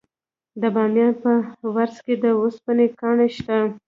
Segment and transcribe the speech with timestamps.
[0.61, 1.31] د بامیان په
[1.75, 3.57] ورس کې د وسپنې کان شته.